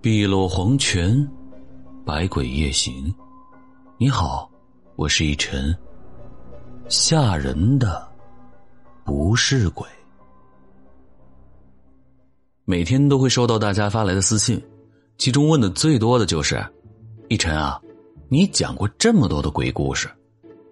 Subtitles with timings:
[0.00, 1.28] 碧落黄泉，
[2.06, 3.12] 百鬼夜行。
[3.96, 4.48] 你好，
[4.94, 5.76] 我是一晨。
[6.88, 8.08] 吓人的
[9.04, 9.84] 不是鬼。
[12.64, 14.62] 每天都会收到大家发来的私信，
[15.18, 16.64] 其中问的最多的就是
[17.28, 17.80] ：“一晨啊，
[18.28, 20.08] 你讲过这么多的鬼故事，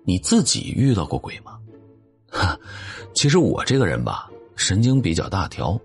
[0.05, 1.59] 你自己遇到过鬼吗？”
[2.31, 2.57] 哈，
[3.13, 5.77] 其实我这个人吧，神经比较大条。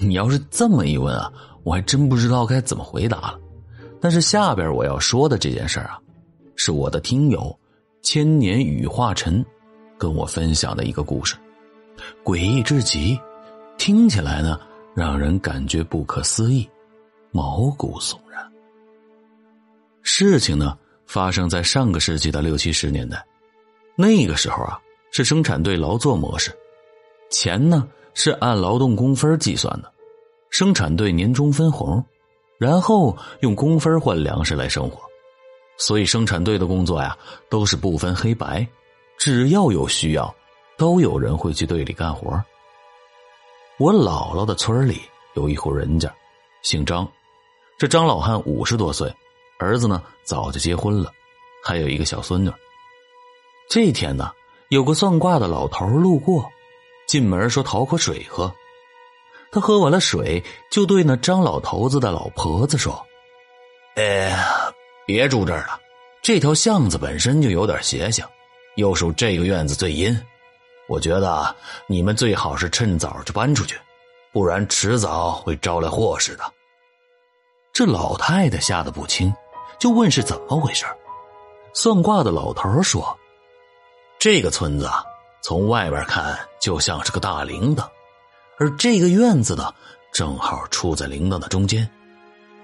[0.00, 1.32] 你要是这么一问啊。
[1.62, 3.38] 我还真不知道该怎么回答了，
[4.00, 6.00] 但是下边我要说的这件事啊，
[6.56, 7.54] 是我的听友
[8.00, 9.44] 千年羽化尘
[9.98, 11.36] 跟我分享的一个故事，
[12.24, 13.20] 诡异至极，
[13.76, 14.58] 听起来呢
[14.94, 16.66] 让人感觉不可思议，
[17.30, 18.42] 毛骨悚然。
[20.00, 23.22] 事情呢发生在上个世纪的六七十年代，
[23.96, 24.80] 那个时候啊
[25.12, 26.50] 是生产队劳作模式，
[27.30, 29.92] 钱呢是按劳动工分计算的。
[30.50, 32.04] 生产队年终分红，
[32.58, 35.00] 然后用工分换粮食来生活，
[35.78, 37.16] 所以生产队的工作呀
[37.48, 38.66] 都是不分黑白，
[39.16, 40.34] 只要有需要，
[40.76, 42.42] 都有人会去队里干活。
[43.78, 45.00] 我姥姥的村里
[45.34, 46.12] 有一户人家，
[46.62, 47.10] 姓张，
[47.78, 49.10] 这张老汉五十多岁，
[49.58, 51.10] 儿子呢早就结婚了，
[51.64, 52.50] 还有一个小孙女。
[53.70, 54.32] 这天呢，
[54.68, 56.44] 有个算卦的老头路过，
[57.06, 58.52] 进门说讨口水喝。
[59.52, 63.04] 他喝完了水，就对那张老头子的老婆子说
[63.96, 64.32] ：“哎，
[65.06, 65.80] 别住这儿了，
[66.22, 68.24] 这条巷子本身就有点邪性，
[68.76, 70.16] 又属这个院子最阴，
[70.88, 71.54] 我觉得
[71.88, 73.76] 你们最好是趁早就搬出去，
[74.32, 76.44] 不然迟早会招来祸事的。”
[77.72, 79.32] 这老太太吓得不轻，
[79.78, 80.84] 就问是怎么回事。
[81.72, 83.16] 算卦的老头说
[84.18, 84.88] ：“这个村子，
[85.40, 87.84] 从外边看就像是个大铃铛。”
[88.60, 89.72] 而这个院子呢，
[90.12, 91.88] 正好处在铃铛的中间，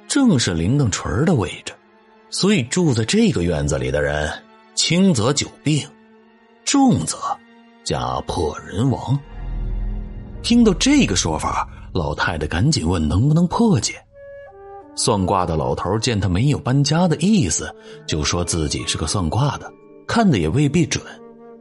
[0.07, 1.73] 正是铃铛锤的位置，
[2.29, 4.31] 所以住在这个院子里的人，
[4.75, 5.89] 轻则久病，
[6.67, 7.17] 重则
[7.83, 9.19] 家破人亡。
[10.43, 13.95] 听到这个说法，老太太赶紧问能不能破解。
[14.97, 17.75] 算卦的老头见他没有搬家的意思，
[18.07, 19.73] 就说自己是个算卦的，
[20.07, 21.03] 看的也未必准，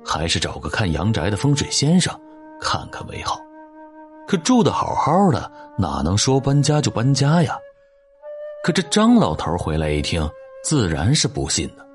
[0.05, 2.13] 还是找个看阳宅的风水先生
[2.59, 3.39] 看看为好。
[4.27, 7.57] 可住的好好的，哪能说搬家就搬家呀？
[8.63, 10.27] 可这张老头回来一听，
[10.63, 11.85] 自然是不信的。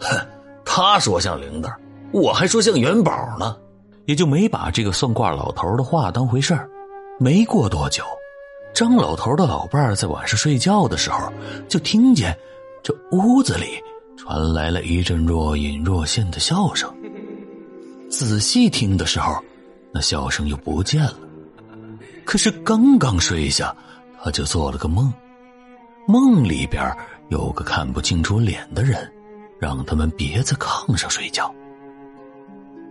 [0.00, 0.26] 哼，
[0.64, 1.72] 他说像铃铛，
[2.12, 3.56] 我还说像元宝呢，
[4.04, 6.68] 也就没把这个算卦老头的话当回事儿。
[7.18, 8.04] 没过多久，
[8.74, 11.32] 张老头的老伴儿在晚上睡觉的时候，
[11.68, 12.36] 就听见
[12.82, 13.82] 这屋子里
[14.18, 16.92] 传来了一阵若隐若现的笑声。
[18.10, 19.42] 仔细听的时候，
[19.90, 21.14] 那笑声又不见了。
[22.24, 23.74] 可是刚刚睡下，
[24.22, 25.12] 他就做了个梦，
[26.08, 26.94] 梦里边
[27.28, 29.10] 有个看不清楚脸的人，
[29.58, 31.54] 让他们别在炕上睡觉。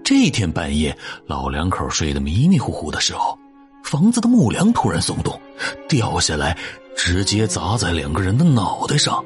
[0.04, 0.96] 这天半夜，
[1.26, 3.38] 老两口睡得迷迷糊糊的时候，
[3.84, 5.40] 房子的木梁突然松动，
[5.88, 6.58] 掉下来，
[6.96, 9.24] 直接砸在两个人的脑袋上，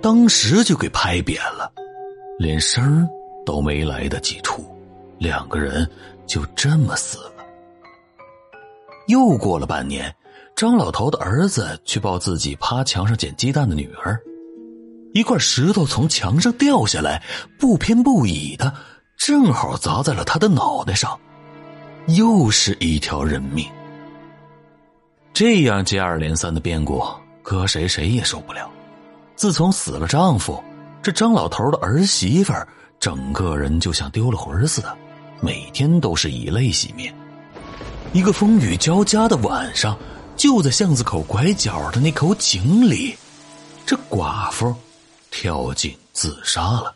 [0.00, 1.72] 当时就给拍扁了，
[2.38, 3.08] 连声
[3.44, 4.64] 都没来得及出，
[5.18, 5.88] 两个人
[6.26, 7.29] 就这么死了。
[9.10, 10.14] 又过了半年，
[10.56, 14.18] 张老头的儿子去抱自己趴墙上捡鸡蛋的女儿，
[15.12, 17.22] 一块石头从墙上掉下来，
[17.58, 18.72] 不偏不倚的，
[19.18, 21.18] 正好砸在了他的脑袋上，
[22.06, 23.66] 又是一条人命。
[25.32, 27.02] 这样接二连三的变故，
[27.42, 28.70] 搁谁谁也受不了。
[29.34, 30.62] 自从死了丈夫，
[31.02, 32.52] 这张老头的儿媳妇
[33.00, 34.96] 整个人就像丢了魂似的，
[35.40, 37.12] 每天都是以泪洗面。
[38.12, 39.96] 一个风雨交加的晚上，
[40.36, 43.16] 就在巷子口拐角的那口井里，
[43.86, 44.74] 这寡妇
[45.30, 46.92] 跳井自杀了。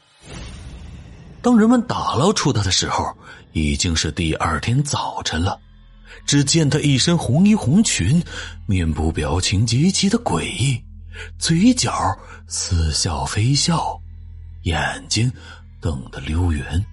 [1.41, 3.17] 当人们打捞出她的时候，
[3.53, 5.57] 已经是第二天早晨了。
[6.27, 8.21] 只见她一身红衣红裙，
[8.67, 10.83] 面部表情极其的诡异，
[11.39, 11.93] 嘴角
[12.49, 13.97] 似笑非笑，
[14.63, 15.31] 眼睛
[15.81, 16.85] 瞪得溜圆。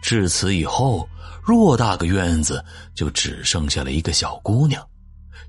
[0.00, 1.08] 至此以后。
[1.46, 2.64] 偌大个院子，
[2.94, 4.82] 就只剩下了一个小姑娘。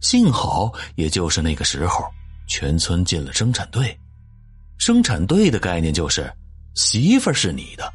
[0.01, 2.03] 幸好，也就是那个时候，
[2.47, 3.97] 全村进了生产队。
[4.77, 6.29] 生产队的概念就是，
[6.73, 7.89] 媳妇是你的，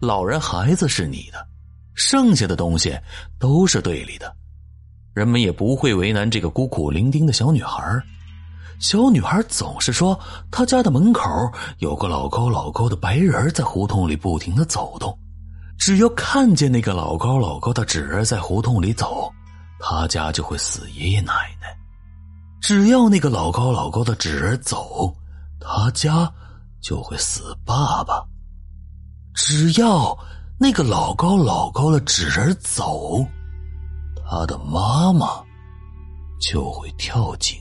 [0.00, 1.46] 老人孩子是你的，
[1.94, 2.94] 剩下的东西
[3.38, 4.30] 都是队里的。
[5.14, 7.82] 人们也不会为难这个孤苦伶仃的小女孩。
[8.78, 10.20] 小女孩总是说，
[10.50, 11.30] 她家的门口
[11.78, 15.18] 有个老高老高的白人，在胡同里不停的走动。
[15.78, 19.32] 只要看见那个老高老高的纸儿在胡同里走，
[19.78, 21.76] 他家就会死爷爷奶奶。
[22.60, 25.14] 只要那个老高老高的纸人走，
[25.60, 26.32] 他家
[26.80, 28.26] 就会死爸爸；
[29.34, 30.16] 只要
[30.58, 33.24] 那个老高老高的纸人走，
[34.28, 35.44] 他的妈妈
[36.40, 37.56] 就会跳井。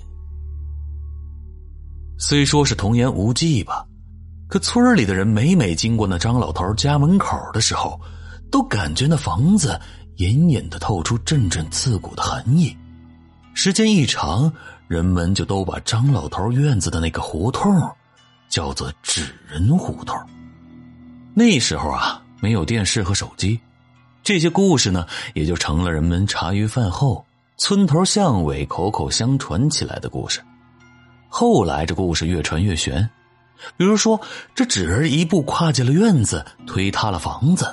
[2.17, 3.85] 虽说是童言无忌吧，
[4.47, 7.99] 可村里的人每每经过那张老头家门口的时候，
[8.51, 9.79] 都感觉那房子
[10.17, 12.75] 隐隐的透出阵阵刺骨的寒意。
[13.53, 14.51] 时间一长，
[14.87, 17.73] 人们就都把张老头院子的那个胡同
[18.47, 20.15] 叫做“纸人胡同”。
[21.33, 23.59] 那时候啊，没有电视和手机，
[24.23, 27.25] 这些故事呢，也就成了人们茶余饭后、
[27.57, 30.39] 村头巷尾口口相传起来的故事。
[31.27, 33.09] 后来这故事越传越玄，
[33.77, 34.19] 比如说
[34.53, 37.65] 这纸人一步跨进了院子，推塌了房子；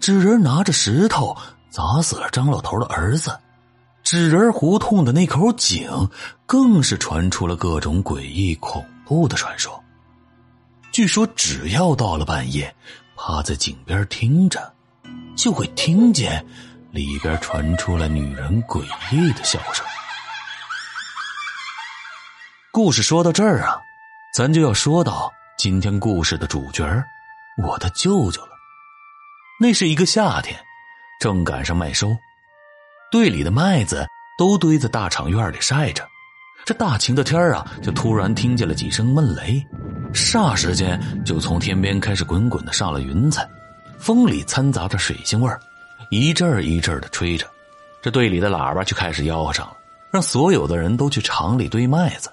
[0.00, 1.36] 纸人拿着石头
[1.70, 3.30] 砸死了张老头的儿子；
[4.02, 6.08] 纸人胡同的那口井
[6.46, 9.82] 更是传出了各种诡异恐怖的传说。
[10.92, 12.74] 据说只要到了半夜，
[13.16, 14.72] 趴在井边听着，
[15.36, 16.44] 就会听见
[16.90, 18.82] 里边传出了女人诡
[19.12, 19.84] 异的笑声。
[22.72, 23.80] 故事说到这儿啊，
[24.36, 26.84] 咱就要说到今天故事的主角
[27.66, 28.50] 我的舅舅了。
[29.58, 30.54] 那是一个夏天，
[31.18, 32.14] 正赶上麦收，
[33.10, 34.06] 队里的麦子
[34.36, 36.06] 都堆在大场院里晒着。
[36.66, 39.66] 这大晴的天啊，就突然听见了几声闷雷，
[40.12, 43.48] 霎时间就从天边开始滚滚的上了云彩，
[43.98, 45.50] 风里掺杂着水腥味
[46.10, 47.50] 一阵一阵的吹着。
[48.02, 49.76] 这队里的喇叭就开始吆喝上了，
[50.10, 52.30] 让所有的人都去厂里堆麦子。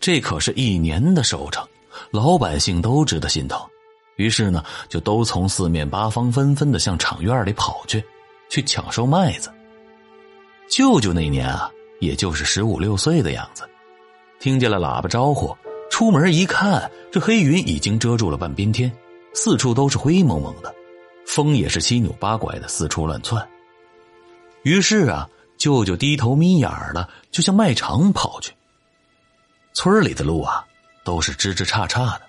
[0.00, 1.62] 这可是一年的收成，
[2.10, 3.60] 老百姓都知道心疼，
[4.16, 8.02] 于是呢，就都从四面八方纷纷的向厂院里跑去，
[8.48, 9.52] 去抢收麦子。
[10.68, 11.70] 舅舅那年啊，
[12.00, 13.68] 也就是十五六岁的样子，
[14.38, 15.54] 听见了喇叭招呼，
[15.90, 18.90] 出门一看，这黑云已经遮住了半边天，
[19.34, 20.74] 四处都是灰蒙蒙的，
[21.26, 23.46] 风也是七扭八拐的四处乱窜。
[24.62, 28.50] 于是啊，舅舅低头眯眼儿的就向麦场跑去。
[29.72, 30.64] 村里的路啊，
[31.04, 32.22] 都是枝枝杈杈的。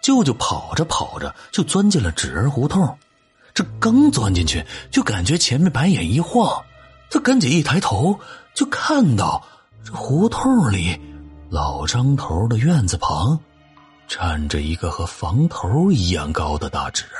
[0.00, 2.98] 舅舅跑着跑着就钻进了纸人胡同，
[3.52, 6.64] 这刚钻进去，就感觉前面白眼一晃，
[7.10, 8.18] 他赶紧一抬头，
[8.54, 9.44] 就看到
[9.84, 10.98] 这胡同里
[11.50, 13.38] 老张头的院子旁，
[14.08, 17.14] 站着一个和房头一样高的大纸人。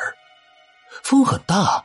[1.02, 1.84] 风很大，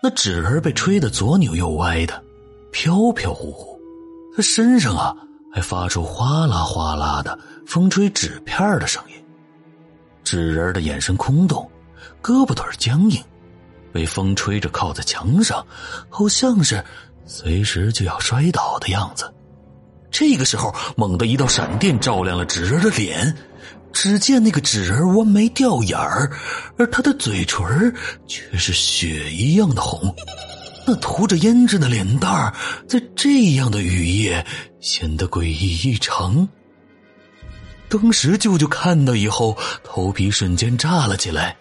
[0.00, 2.22] 那纸人被吹得左扭右歪的，
[2.70, 3.80] 飘飘忽忽。
[4.36, 5.16] 他身上啊。
[5.52, 9.24] 还发出哗啦哗啦的风吹纸片的声音，
[10.22, 11.68] 纸人的眼神空洞，
[12.22, 13.22] 胳膊腿僵硬，
[13.92, 15.66] 被风吹着靠在墙上，
[16.08, 16.84] 好像是
[17.24, 19.32] 随时就要摔倒的样子。
[20.10, 23.36] 这个时候，猛地一道闪电照亮了纸人的脸，
[23.92, 26.30] 只见那个纸人弯眉掉眼儿，
[26.78, 27.94] 而他的嘴唇
[28.26, 30.14] 却是血一样的红。
[30.88, 32.54] 那涂着胭脂的脸蛋儿，
[32.88, 34.42] 在这样的雨夜
[34.80, 36.48] 显得诡异异常。
[37.90, 39.54] 当时舅舅看到以后，
[39.84, 41.54] 头皮瞬间炸了起来。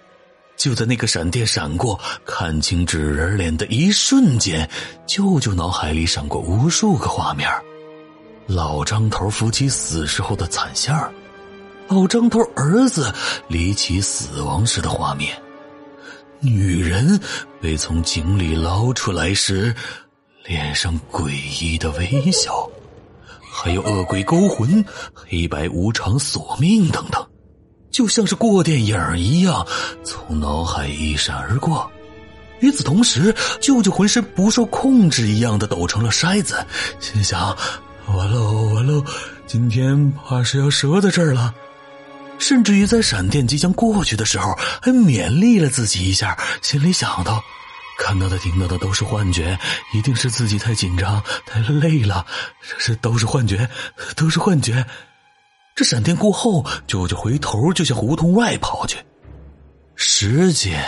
[0.56, 4.68] 就在那个闪电闪过、看清纸人脸的一瞬间，
[5.06, 7.50] 舅舅脑海里闪过无数个画面：
[8.46, 10.98] 老张头夫妻死时候的惨相，
[11.90, 13.14] 老张头儿子
[13.50, 15.38] 离奇死亡时的画面。
[16.40, 17.20] 女人
[17.60, 19.74] 被从井里捞出来时，
[20.46, 22.70] 脸上诡异的微笑，
[23.52, 27.26] 还有恶鬼勾魂、黑白无常索命等等，
[27.92, 29.66] 就像是过电影一样
[30.04, 31.90] 从脑海一闪而过。
[32.60, 36.66] 与此同时，舅舅浑身不受控制一样的抖成了筛子，
[37.00, 37.56] 心想：
[38.08, 39.04] 完喽完喽，
[39.46, 41.54] 今天怕是要折在这儿了。
[42.40, 47.44] 甚至于在闪电即将过去的时候，还勉励了自己一下，心里想到：
[47.98, 49.58] 看到的、听到的都是幻觉，
[49.94, 52.26] 一定是自己太紧张、太累了，
[52.62, 53.68] 这是都是幻觉，
[54.16, 54.86] 都是幻觉。
[55.76, 58.98] 这闪电过后，舅舅回头就向胡同外跑去。
[59.96, 60.84] 时间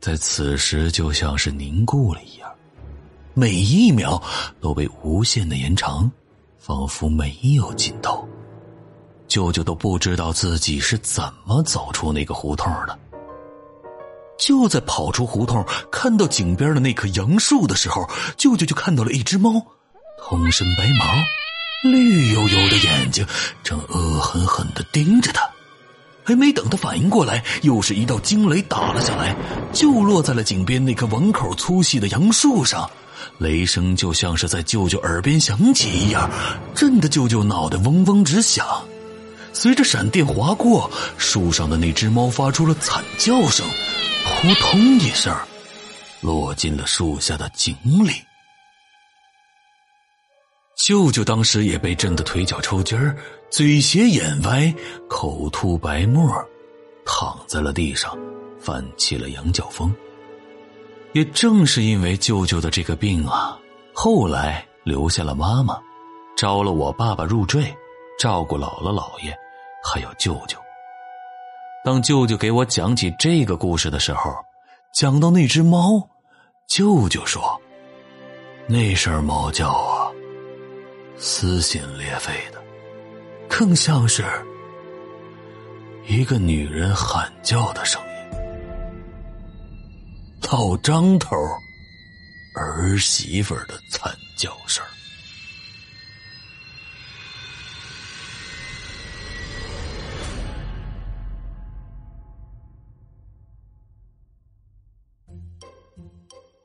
[0.00, 2.50] 在此时就像是凝固了一样，
[3.34, 4.22] 每一秒
[4.60, 6.10] 都被无限的延长，
[6.58, 8.26] 仿佛没有尽头。
[9.28, 12.98] 舅舅都不知道自己是怎么走出那个胡同的。
[14.38, 18.06] 就在跑出胡同，看到井边的那棵杨树的时候，
[18.36, 19.50] 舅舅就看到了一只猫，
[20.22, 21.04] 通身白毛，
[21.90, 23.26] 绿油油的眼睛，
[23.62, 25.48] 正恶狠狠的盯着他。
[26.22, 29.34] 还没等他反应过来，又是一道惊雷打了下来，
[29.72, 32.88] 就落在了井边那棵碗口粗细的杨树上。
[33.38, 36.30] 雷声就像是在舅舅耳边响起一样，
[36.74, 38.66] 震得舅舅脑袋嗡嗡直响。
[39.58, 43.66] 随着闪电划过，树上的那只猫发出了惨叫声，
[44.26, 45.34] 扑通一声，
[46.20, 47.74] 落进了树下的井
[48.06, 48.12] 里。
[50.76, 53.16] 舅舅当时也被震得腿脚抽筋儿，
[53.50, 54.74] 嘴斜眼歪，
[55.08, 56.30] 口吐白沫，
[57.06, 58.14] 躺在了地上，
[58.60, 59.90] 犯起了羊角风。
[61.14, 63.58] 也正是因为舅舅的这个病啊，
[63.94, 65.80] 后来留下了妈妈，
[66.36, 67.74] 招了我爸爸入赘，
[68.18, 69.34] 照顾姥姥姥爷，
[69.86, 70.58] 还有舅舅。
[71.84, 74.34] 当舅舅给我讲起这个故事的时候，
[74.92, 76.08] 讲到那只猫，
[76.66, 77.60] 舅舅说
[78.66, 80.10] ：“那声猫叫啊，
[81.16, 82.60] 撕心裂肺的，
[83.48, 84.24] 更像是
[86.08, 88.06] 一个女人喊叫的声音。”
[90.50, 91.36] 老张头
[92.56, 94.84] 儿媳妇的惨叫声。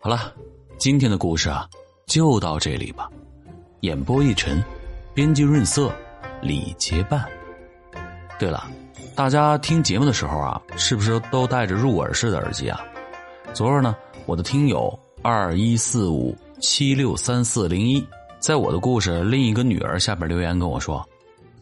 [0.03, 0.33] 好了，
[0.79, 1.69] 今天的故事啊，
[2.07, 3.07] 就到这里吧。
[3.81, 4.59] 演播一晨，
[5.13, 5.93] 编辑润色，
[6.41, 7.23] 李结伴。
[8.39, 8.67] 对了，
[9.15, 12.81] 大家听节目的时候啊，是不是都戴着入耳式的耳机啊？
[13.53, 14.91] 昨儿呢，我的听友
[15.21, 18.03] 二一四五七六三四零一，
[18.39, 21.07] 在我的故事另一个女儿下边留言跟我说：“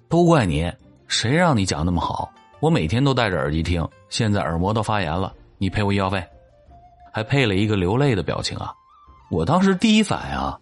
[0.07, 0.71] 都怪你，
[1.09, 2.31] 谁让你讲那么好？
[2.61, 6.23] 我每天都戴着耳机听，现在耳膜都发炎了，你赔我医药费。”
[7.19, 8.73] 还配了一个流泪的表情啊！
[9.29, 10.57] 我当时第一反应，啊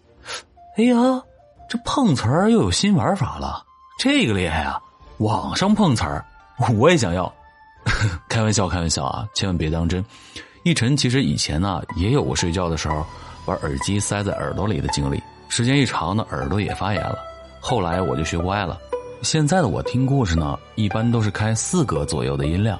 [0.75, 1.21] 哎呀，
[1.69, 3.63] 这碰瓷儿又有新玩法了，
[3.99, 4.81] 这个厉害啊！
[5.19, 6.25] 网上碰瓷儿，
[6.75, 7.31] 我也想要。
[8.27, 10.03] 开玩笑，开玩笑啊，千万别当真。
[10.63, 13.05] 一晨其实以前呢也有过睡觉的时候
[13.45, 17.19] 把耳机塞在耳朵里的经历，时间一长呢耳朵也发炎了。
[17.59, 18.79] 后来我就学乖了，
[19.21, 22.79] 现在的我听故事呢一般都是开四格左右的音量，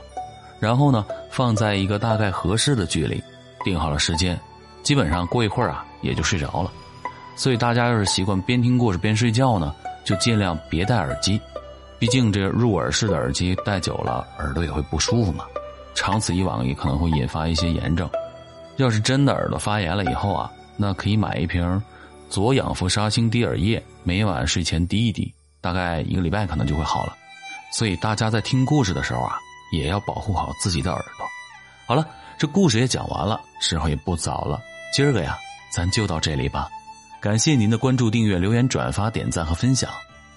[0.59, 3.23] 然后呢放在一个大概合适的距离，
[3.63, 4.39] 定好了时间，
[4.83, 6.71] 基本上过一会儿啊也就睡着了。
[7.35, 9.73] 所以大家要是习惯边听故事边睡觉呢，
[10.03, 11.39] 就尽量别戴耳机，
[11.99, 15.45] 毕竟这入耳式的耳机戴久了耳朵也会不舒服嘛。
[15.93, 18.09] 长此以往也可能会引发一些炎症，
[18.77, 21.81] 要是真的耳朵发炎了以后啊，那可以买一瓶
[22.29, 27.15] 左氧氟沙星滴耳液，每晚睡前滴一滴，大概一个礼拜可能就会好了。
[27.71, 29.37] 所以大家在听故事的时候啊，
[29.71, 31.25] 也要保护好自己的耳朵。
[31.87, 32.07] 好了，
[32.37, 34.61] 这故事也讲完了，时候也不早了，
[34.93, 35.35] 今儿个呀，
[35.71, 36.69] 咱就到这里吧。
[37.19, 39.89] 感谢您的关注、订阅、留言、转发、点赞和分享，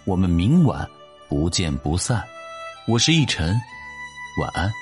[0.04, 0.88] 我们明晚
[1.28, 2.24] 不见不散。
[2.86, 3.54] 我是逸晨，
[4.40, 4.72] 晚安。